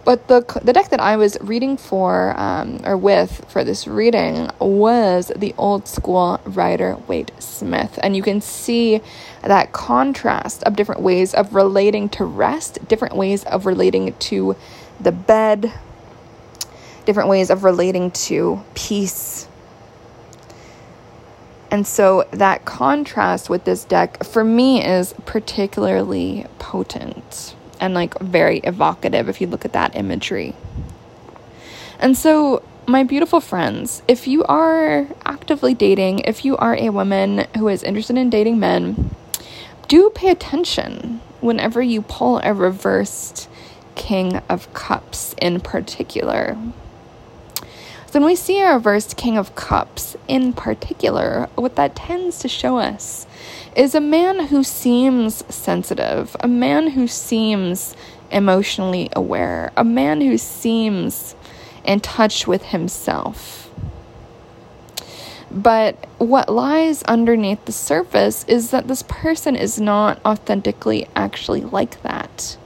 But 0.05 0.29
the 0.29 0.45
the 0.63 0.71
deck 0.71 0.91
that 0.91 1.01
I 1.01 1.17
was 1.17 1.37
reading 1.41 1.75
for 1.75 2.33
um, 2.39 2.79
or 2.85 2.95
with 2.95 3.43
for 3.49 3.65
this 3.65 3.85
reading 3.85 4.49
was 4.59 5.29
the 5.35 5.53
old 5.57 5.89
school 5.89 6.39
Rider 6.45 6.95
Waite 7.09 7.33
Smith, 7.37 7.99
and 8.01 8.15
you 8.15 8.23
can 8.23 8.39
see 8.39 9.01
that 9.43 9.73
contrast 9.73 10.63
of 10.63 10.77
different 10.77 11.01
ways 11.01 11.33
of 11.33 11.53
relating 11.53 12.07
to 12.15 12.23
rest, 12.23 12.79
different 12.87 13.17
ways 13.17 13.43
of 13.43 13.65
relating 13.65 14.13
to 14.31 14.55
the 14.97 15.11
bed, 15.11 15.73
different 17.03 17.27
ways 17.27 17.49
of 17.49 17.65
relating 17.65 18.11
to 18.11 18.63
peace 18.73 19.49
and 21.71 21.87
so 21.87 22.27
that 22.31 22.65
contrast 22.65 23.49
with 23.49 23.63
this 23.63 23.85
deck 23.85 24.23
for 24.25 24.43
me 24.43 24.85
is 24.85 25.13
particularly 25.25 26.45
potent 26.59 27.55
and 27.79 27.93
like 27.93 28.17
very 28.19 28.59
evocative 28.59 29.29
if 29.29 29.39
you 29.39 29.47
look 29.47 29.63
at 29.63 29.73
that 29.73 29.95
imagery. 29.95 30.53
And 31.97 32.17
so, 32.17 32.61
my 32.87 33.03
beautiful 33.03 33.39
friends, 33.39 34.01
if 34.07 34.27
you 34.27 34.43
are 34.45 35.07
actively 35.23 35.73
dating, 35.73 36.19
if 36.19 36.43
you 36.43 36.57
are 36.57 36.75
a 36.75 36.89
woman 36.89 37.47
who 37.57 37.67
is 37.67 37.83
interested 37.83 38.17
in 38.17 38.29
dating 38.29 38.59
men, 38.59 39.11
do 39.87 40.09
pay 40.09 40.29
attention 40.29 41.21
whenever 41.41 41.81
you 41.81 42.01
pull 42.01 42.39
a 42.43 42.53
reversed 42.53 43.47
King 43.95 44.37
of 44.49 44.73
Cups 44.73 45.35
in 45.41 45.59
particular. 45.59 46.57
So 48.11 48.19
when 48.19 48.27
we 48.27 48.35
see 48.35 48.59
a 48.59 48.73
reversed 48.73 49.15
King 49.15 49.37
of 49.37 49.55
Cups 49.55 50.17
in 50.27 50.51
particular, 50.51 51.47
what 51.55 51.77
that 51.77 51.95
tends 51.95 52.39
to 52.39 52.49
show 52.49 52.77
us 52.77 53.25
is 53.73 53.95
a 53.95 54.01
man 54.01 54.47
who 54.47 54.65
seems 54.65 55.45
sensitive, 55.47 56.35
a 56.41 56.47
man 56.49 56.89
who 56.89 57.07
seems 57.07 57.95
emotionally 58.29 59.09
aware, 59.15 59.71
a 59.77 59.85
man 59.85 60.19
who 60.19 60.37
seems 60.37 61.35
in 61.85 62.01
touch 62.01 62.45
with 62.45 62.63
himself. 62.63 63.71
But 65.49 65.95
what 66.17 66.49
lies 66.49 67.03
underneath 67.03 67.63
the 67.63 67.71
surface 67.71 68.43
is 68.43 68.71
that 68.71 68.89
this 68.89 69.05
person 69.07 69.55
is 69.55 69.79
not 69.79 70.19
authentically 70.25 71.07
actually 71.15 71.61
like 71.61 72.01
that. 72.03 72.57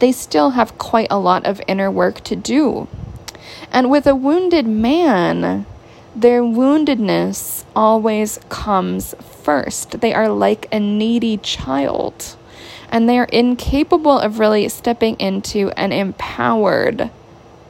They 0.00 0.10
still 0.10 0.50
have 0.50 0.78
quite 0.78 1.12
a 1.12 1.18
lot 1.20 1.46
of 1.46 1.62
inner 1.68 1.92
work 1.92 2.22
to 2.22 2.34
do 2.34 2.88
and 3.70 3.90
with 3.90 4.06
a 4.06 4.14
wounded 4.14 4.66
man, 4.66 5.66
their 6.14 6.42
woundedness 6.42 7.64
always 7.74 8.40
comes 8.48 9.14
first. 9.42 10.00
They 10.00 10.12
are 10.12 10.28
like 10.28 10.66
a 10.72 10.80
needy 10.80 11.36
child, 11.38 12.36
and 12.90 13.08
they 13.08 13.18
are 13.18 13.24
incapable 13.26 14.18
of 14.18 14.38
really 14.38 14.68
stepping 14.68 15.16
into 15.20 15.70
an 15.76 15.92
empowered 15.92 17.10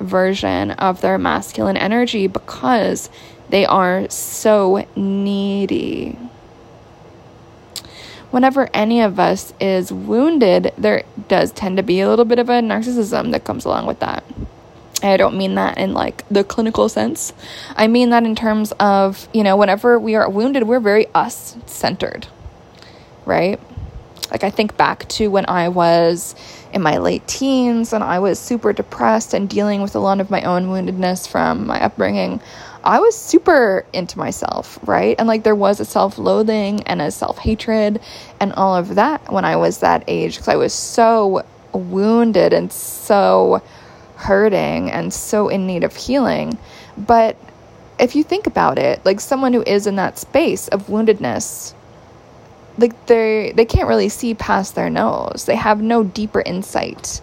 version 0.00 0.70
of 0.72 1.02
their 1.02 1.18
masculine 1.18 1.76
energy 1.76 2.26
because 2.26 3.10
they 3.50 3.66
are 3.66 4.08
so 4.08 4.86
needy. 4.96 6.16
Whenever 8.30 8.70
any 8.72 9.00
of 9.00 9.18
us 9.18 9.52
is 9.60 9.92
wounded, 9.92 10.72
there 10.78 11.02
does 11.28 11.50
tend 11.50 11.76
to 11.76 11.82
be 11.82 12.00
a 12.00 12.08
little 12.08 12.24
bit 12.24 12.38
of 12.38 12.48
a 12.48 12.60
narcissism 12.60 13.32
that 13.32 13.44
comes 13.44 13.64
along 13.64 13.86
with 13.86 13.98
that. 13.98 14.22
I 15.02 15.16
don't 15.16 15.36
mean 15.36 15.54
that 15.54 15.78
in 15.78 15.94
like 15.94 16.26
the 16.28 16.44
clinical 16.44 16.88
sense. 16.88 17.32
I 17.76 17.86
mean 17.86 18.10
that 18.10 18.24
in 18.24 18.34
terms 18.34 18.72
of, 18.72 19.28
you 19.32 19.42
know, 19.42 19.56
whenever 19.56 19.98
we 19.98 20.14
are 20.14 20.28
wounded, 20.28 20.64
we're 20.64 20.80
very 20.80 21.06
us 21.14 21.56
centered, 21.66 22.26
right? 23.24 23.58
Like 24.30 24.44
I 24.44 24.50
think 24.50 24.76
back 24.76 25.08
to 25.10 25.28
when 25.28 25.46
I 25.48 25.68
was 25.68 26.34
in 26.72 26.82
my 26.82 26.98
late 26.98 27.26
teens 27.26 27.92
and 27.92 28.04
I 28.04 28.20
was 28.20 28.38
super 28.38 28.72
depressed 28.72 29.34
and 29.34 29.48
dealing 29.48 29.82
with 29.82 29.94
a 29.94 29.98
lot 29.98 30.20
of 30.20 30.30
my 30.30 30.42
own 30.42 30.66
woundedness 30.66 31.26
from 31.28 31.66
my 31.66 31.82
upbringing. 31.82 32.40
I 32.82 33.00
was 33.00 33.16
super 33.16 33.84
into 33.92 34.18
myself, 34.18 34.78
right? 34.86 35.16
And 35.18 35.26
like 35.28 35.42
there 35.42 35.54
was 35.54 35.80
a 35.80 35.84
self 35.84 36.16
loathing 36.16 36.82
and 36.84 37.02
a 37.02 37.10
self 37.10 37.38
hatred 37.38 38.00
and 38.38 38.52
all 38.52 38.76
of 38.76 38.94
that 38.94 39.32
when 39.32 39.44
I 39.44 39.56
was 39.56 39.78
that 39.78 40.04
age 40.06 40.34
because 40.34 40.48
I 40.48 40.56
was 40.56 40.72
so 40.72 41.44
wounded 41.72 42.52
and 42.52 42.72
so 42.72 43.62
hurting 44.20 44.90
and 44.90 45.12
so 45.12 45.48
in 45.48 45.66
need 45.66 45.84
of 45.84 45.94
healing. 45.94 46.58
But 46.96 47.36
if 47.98 48.14
you 48.14 48.22
think 48.22 48.46
about 48.46 48.78
it, 48.78 49.04
like 49.04 49.20
someone 49.20 49.52
who 49.52 49.62
is 49.62 49.86
in 49.86 49.96
that 49.96 50.18
space 50.18 50.68
of 50.68 50.86
woundedness, 50.86 51.74
like 52.78 53.06
they 53.06 53.52
they 53.54 53.64
can't 53.64 53.88
really 53.88 54.08
see 54.08 54.34
past 54.34 54.74
their 54.74 54.90
nose. 54.90 55.44
They 55.46 55.56
have 55.56 55.82
no 55.82 56.04
deeper 56.04 56.40
insight. 56.40 57.20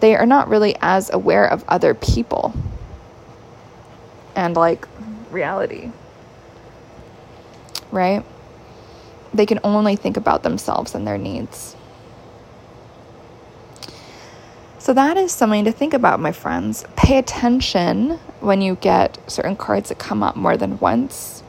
They 0.00 0.14
are 0.16 0.26
not 0.26 0.48
really 0.48 0.76
as 0.80 1.10
aware 1.10 1.46
of 1.46 1.64
other 1.68 1.94
people 1.94 2.54
and 4.34 4.56
like 4.56 4.86
reality. 5.30 5.90
Right? 7.90 8.24
they 9.34 9.46
can 9.46 9.60
only 9.64 9.96
think 9.96 10.16
about 10.16 10.42
themselves 10.42 10.94
and 10.94 11.06
their 11.06 11.18
needs. 11.18 11.76
So, 14.80 14.92
that 14.94 15.16
is 15.16 15.32
something 15.32 15.64
to 15.64 15.72
think 15.72 15.92
about, 15.92 16.20
my 16.20 16.32
friends. 16.32 16.84
Pay 16.96 17.18
attention 17.18 18.18
when 18.40 18.60
you 18.60 18.76
get 18.76 19.18
certain 19.30 19.56
cards 19.56 19.88
that 19.88 19.98
come 19.98 20.22
up 20.22 20.36
more 20.36 20.56
than 20.56 20.78
once. 20.78 21.42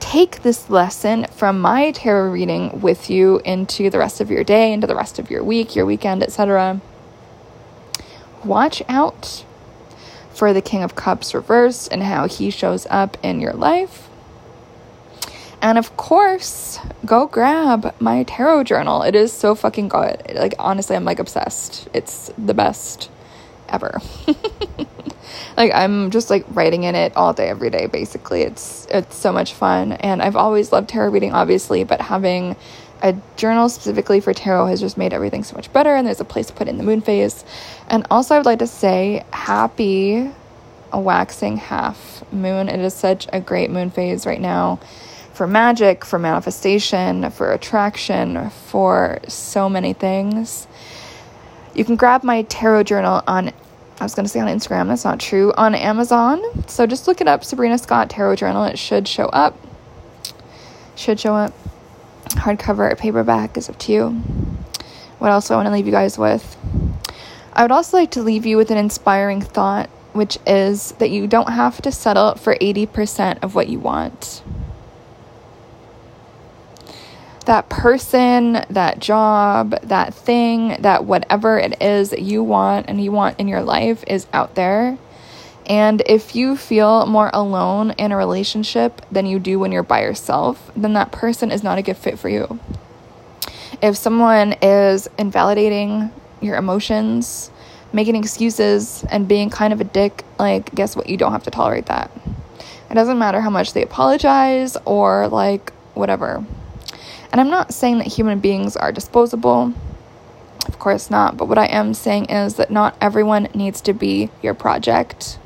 Take 0.00 0.42
this 0.42 0.70
lesson 0.70 1.26
from 1.26 1.60
my 1.60 1.92
tarot 1.92 2.30
reading 2.30 2.80
with 2.80 3.10
you 3.10 3.40
into 3.44 3.90
the 3.90 3.98
rest 3.98 4.20
of 4.20 4.30
your 4.30 4.42
day, 4.42 4.72
into 4.72 4.86
the 4.86 4.96
rest 4.96 5.18
of 5.18 5.30
your 5.30 5.44
week, 5.44 5.76
your 5.76 5.86
weekend, 5.86 6.22
etc. 6.22 6.80
Watch 8.44 8.82
out 8.88 9.44
for 10.32 10.52
the 10.54 10.62
King 10.62 10.82
of 10.82 10.94
Cups 10.94 11.34
reversed 11.34 11.92
and 11.92 12.02
how 12.02 12.26
he 12.26 12.50
shows 12.50 12.86
up 12.88 13.18
in 13.22 13.40
your 13.40 13.52
life. 13.52 14.09
And 15.62 15.76
of 15.76 15.96
course, 15.96 16.78
go 17.04 17.26
grab 17.26 17.94
my 18.00 18.22
tarot 18.22 18.64
journal. 18.64 19.02
It 19.02 19.14
is 19.14 19.32
so 19.32 19.54
fucking 19.54 19.88
good. 19.88 20.22
Like, 20.34 20.54
honestly, 20.58 20.96
I'm 20.96 21.04
like 21.04 21.18
obsessed. 21.18 21.88
It's 21.92 22.32
the 22.38 22.54
best 22.54 23.10
ever. 23.68 24.00
like 25.56 25.72
I'm 25.74 26.10
just 26.10 26.30
like 26.30 26.44
writing 26.50 26.84
in 26.84 26.94
it 26.94 27.16
all 27.16 27.32
day 27.32 27.48
every 27.48 27.70
day 27.70 27.86
basically. 27.86 28.42
It's 28.42 28.86
it's 28.90 29.16
so 29.16 29.32
much 29.32 29.54
fun 29.54 29.92
and 29.92 30.22
I've 30.22 30.36
always 30.36 30.72
loved 30.72 30.88
tarot 30.88 31.10
reading 31.10 31.32
obviously, 31.32 31.84
but 31.84 32.00
having 32.00 32.56
a 33.02 33.16
journal 33.36 33.68
specifically 33.68 34.20
for 34.20 34.34
tarot 34.34 34.66
has 34.66 34.80
just 34.80 34.98
made 34.98 35.12
everything 35.12 35.42
so 35.42 35.54
much 35.54 35.72
better 35.72 35.94
and 35.94 36.06
there's 36.06 36.20
a 36.20 36.24
place 36.24 36.46
to 36.48 36.52
put 36.52 36.68
in 36.68 36.76
the 36.76 36.84
moon 36.84 37.00
phase. 37.00 37.44
And 37.88 38.06
also 38.10 38.34
I 38.34 38.38
would 38.38 38.46
like 38.46 38.58
to 38.58 38.66
say 38.66 39.24
happy 39.32 40.30
waxing 40.92 41.56
half 41.56 42.24
moon. 42.32 42.68
It 42.68 42.80
is 42.80 42.94
such 42.94 43.28
a 43.32 43.40
great 43.40 43.70
moon 43.70 43.90
phase 43.90 44.26
right 44.26 44.40
now 44.40 44.80
for 45.32 45.46
magic, 45.46 46.04
for 46.04 46.18
manifestation, 46.18 47.30
for 47.30 47.52
attraction, 47.52 48.50
for 48.50 49.20
so 49.28 49.68
many 49.68 49.92
things. 49.92 50.66
You 51.74 51.84
can 51.84 51.96
grab 51.96 52.24
my 52.24 52.42
tarot 52.42 52.84
journal 52.84 53.22
on 53.26 53.52
I 54.00 54.04
was 54.04 54.14
going 54.14 54.24
to 54.24 54.30
say 54.30 54.40
on 54.40 54.48
Instagram, 54.48 54.88
that's 54.88 55.04
not 55.04 55.20
true, 55.20 55.52
on 55.58 55.74
Amazon. 55.74 56.40
So 56.66 56.86
just 56.86 57.06
look 57.06 57.20
it 57.20 57.28
up 57.28 57.44
Sabrina 57.44 57.76
Scott 57.76 58.08
Tarot 58.08 58.36
Journal. 58.36 58.64
It 58.64 58.78
should 58.78 59.06
show 59.06 59.26
up. 59.26 59.54
Should 60.96 61.20
show 61.20 61.34
up. 61.34 61.52
Hardcover, 62.30 62.90
or 62.90 62.96
paperback 62.96 63.58
is 63.58 63.68
up 63.68 63.78
to 63.80 63.92
you. 63.92 64.08
What 65.18 65.30
else 65.30 65.48
do 65.48 65.54
I 65.54 65.58
want 65.58 65.66
to 65.66 65.72
leave 65.72 65.84
you 65.84 65.92
guys 65.92 66.16
with? 66.16 66.56
I 67.52 67.60
would 67.60 67.72
also 67.72 67.98
like 67.98 68.12
to 68.12 68.22
leave 68.22 68.46
you 68.46 68.56
with 68.56 68.70
an 68.70 68.78
inspiring 68.78 69.42
thought, 69.42 69.90
which 70.14 70.38
is 70.46 70.92
that 70.92 71.10
you 71.10 71.26
don't 71.26 71.52
have 71.52 71.82
to 71.82 71.92
settle 71.92 72.36
for 72.36 72.54
80% 72.54 73.42
of 73.42 73.54
what 73.54 73.68
you 73.68 73.80
want 73.80 74.42
that 77.50 77.68
person, 77.68 78.64
that 78.70 79.00
job, 79.00 79.72
that 79.82 80.14
thing, 80.14 80.80
that 80.82 81.04
whatever 81.04 81.58
it 81.58 81.82
is 81.82 82.10
that 82.10 82.22
you 82.22 82.44
want 82.44 82.86
and 82.88 83.02
you 83.02 83.10
want 83.10 83.40
in 83.40 83.48
your 83.48 83.60
life 83.60 84.04
is 84.06 84.24
out 84.32 84.54
there. 84.54 84.96
And 85.66 86.00
if 86.06 86.36
you 86.36 86.56
feel 86.56 87.06
more 87.06 87.28
alone 87.32 87.90
in 87.98 88.12
a 88.12 88.16
relationship 88.16 89.02
than 89.10 89.26
you 89.26 89.40
do 89.40 89.58
when 89.58 89.72
you're 89.72 89.82
by 89.82 90.02
yourself, 90.02 90.70
then 90.76 90.92
that 90.92 91.10
person 91.10 91.50
is 91.50 91.64
not 91.64 91.76
a 91.76 91.82
good 91.82 91.96
fit 91.96 92.20
for 92.20 92.28
you. 92.28 92.60
If 93.82 93.96
someone 93.96 94.52
is 94.62 95.08
invalidating 95.18 96.12
your 96.40 96.56
emotions, 96.56 97.50
making 97.92 98.14
excuses, 98.14 99.04
and 99.10 99.26
being 99.26 99.50
kind 99.50 99.72
of 99.72 99.80
a 99.80 99.84
dick, 99.84 100.24
like, 100.38 100.72
guess 100.72 100.94
what? 100.94 101.08
You 101.08 101.16
don't 101.16 101.32
have 101.32 101.42
to 101.42 101.50
tolerate 101.50 101.86
that. 101.86 102.12
It 102.88 102.94
doesn't 102.94 103.18
matter 103.18 103.40
how 103.40 103.50
much 103.50 103.72
they 103.72 103.82
apologize 103.82 104.76
or, 104.84 105.26
like, 105.26 105.72
whatever. 105.94 106.44
And 107.32 107.40
I'm 107.40 107.50
not 107.50 107.72
saying 107.72 107.98
that 107.98 108.06
human 108.06 108.40
beings 108.40 108.76
are 108.76 108.92
disposable. 108.92 109.72
Of 110.66 110.78
course 110.78 111.10
not. 111.10 111.36
But 111.36 111.48
what 111.48 111.58
I 111.58 111.66
am 111.66 111.94
saying 111.94 112.26
is 112.26 112.54
that 112.54 112.70
not 112.70 112.96
everyone 113.00 113.48
needs 113.54 113.80
to 113.82 113.92
be 113.92 114.30
your 114.42 114.54
project. 114.54 115.38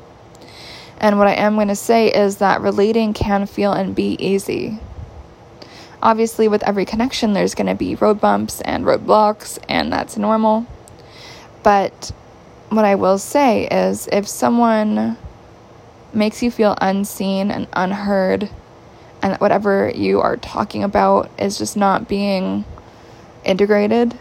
And 0.99 1.17
what 1.19 1.27
I 1.27 1.33
am 1.33 1.55
going 1.55 1.67
to 1.67 1.75
say 1.75 2.07
is 2.07 2.37
that 2.37 2.61
relating 2.61 3.13
can 3.13 3.45
feel 3.45 3.73
and 3.73 3.95
be 3.95 4.15
easy. 4.19 4.79
Obviously, 6.01 6.47
with 6.47 6.63
every 6.63 6.85
connection, 6.85 7.33
there's 7.33 7.55
going 7.55 7.67
to 7.67 7.75
be 7.75 7.95
road 7.95 8.21
bumps 8.21 8.61
and 8.61 8.85
roadblocks, 8.85 9.57
and 9.67 9.91
that's 9.91 10.17
normal. 10.17 10.65
But 11.63 12.11
what 12.69 12.85
I 12.85 12.95
will 12.95 13.17
say 13.17 13.67
is 13.67 14.07
if 14.11 14.27
someone 14.27 15.17
makes 16.13 16.43
you 16.43 16.51
feel 16.51 16.77
unseen 16.79 17.51
and 17.51 17.67
unheard, 17.73 18.49
and 19.25 19.35
whatever 19.37 19.91
you 19.95 20.21
are 20.21 20.37
talking 20.37 20.83
about 20.83 21.31
is 21.39 21.57
just 21.57 21.75
not 21.75 22.07
being 22.07 22.63
integrated, 23.43 24.15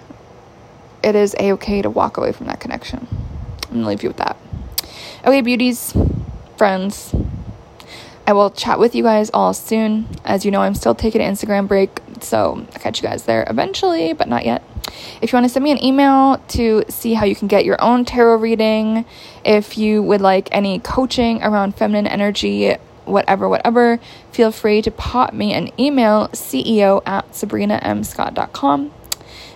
it 1.03 1.15
is 1.15 1.37
a 1.39 1.53
okay 1.53 1.83
to 1.83 1.91
walk 1.91 2.17
away 2.17 2.33
from 2.33 2.47
that 2.47 2.59
connection. 2.59 3.07
I'm 3.65 3.75
gonna 3.75 3.89
leave 3.89 4.03
you 4.03 4.09
with 4.09 4.17
that. 4.17 4.39
Okay, 5.27 5.43
beauties, 5.43 5.95
friends. 6.57 7.15
I 8.27 8.33
will 8.33 8.51
chat 8.51 8.79
with 8.79 8.95
you 8.95 9.03
guys 9.03 9.31
all 9.35 9.53
soon. 9.53 10.09
As 10.25 10.47
you 10.47 10.51
know, 10.51 10.63
I'm 10.63 10.75
still 10.75 10.95
taking 10.95 11.21
an 11.21 11.31
Instagram 11.35 11.69
break, 11.69 12.01
so 12.23 12.67
I'll 12.73 12.81
catch 12.81 13.03
you 13.03 13.07
guys 13.07 13.25
there 13.25 13.45
eventually, 13.51 14.15
but 14.15 14.27
not 14.27 14.47
yet. 14.47 14.63
If 15.21 15.33
you 15.33 15.37
want 15.37 15.45
to 15.45 15.51
send 15.51 15.65
me 15.65 15.71
an 15.71 15.85
email 15.85 16.39
to 16.49 16.83
see 16.89 17.13
how 17.13 17.27
you 17.27 17.37
can 17.37 17.49
get 17.49 17.67
your 17.67 17.77
own 17.83 18.07
tarot 18.07 18.37
reading, 18.37 19.05
if 19.45 19.77
you 19.77 20.03
would 20.03 20.23
like 20.23 20.49
any 20.51 20.79
coaching 20.79 21.43
around 21.43 21.77
feminine 21.77 22.07
energy, 22.07 22.75
whatever, 23.05 23.49
whatever, 23.49 23.99
feel 24.33 24.51
free 24.53 24.83
to 24.83 24.91
pop 24.91 25.33
me 25.33 25.53
an 25.53 25.71
email, 25.79 26.29
ceo 26.29 27.03
at 27.07 27.31
sabrinamscott.com. 27.33 28.93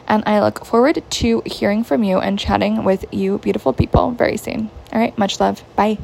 And 0.07 0.23
I 0.27 0.41
look 0.41 0.65
forward 0.65 1.03
to 1.09 1.43
hearing 1.45 1.85
from 1.85 2.03
you 2.03 2.19
and 2.19 2.39
chatting 2.39 2.83
with 2.83 3.05
you, 3.13 3.39
beautiful 3.39 3.73
people, 3.73 4.11
very 4.13 4.39
soon. 4.39 4.71
All 4.93 4.99
right, 4.99 5.17
much 5.19 5.39
love. 5.39 5.63
Bye. 5.77 5.99